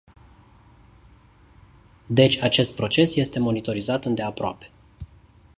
Deci 2.05 2.37
acest 2.41 2.71
proces 2.75 3.15
este 3.15 3.39
monitorizat 3.39 4.05
îndeaproape. 4.05 4.71